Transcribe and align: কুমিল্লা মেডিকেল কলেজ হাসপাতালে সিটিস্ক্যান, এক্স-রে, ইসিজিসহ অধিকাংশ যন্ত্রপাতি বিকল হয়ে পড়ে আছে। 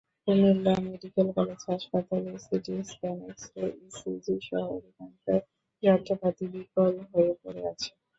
কুমিল্লা 0.23 0.73
মেডিকেল 0.85 1.27
কলেজ 1.37 1.61
হাসপাতালে 1.69 2.31
সিটিস্ক্যান, 2.45 3.17
এক্স-রে, 3.27 3.65
ইসিজিসহ 3.87 4.63
অধিকাংশ 4.75 5.23
যন্ত্রপাতি 5.83 6.45
বিকল 6.53 6.93
হয়ে 7.11 7.33
পড়ে 7.41 7.61
আছে। 7.71 7.89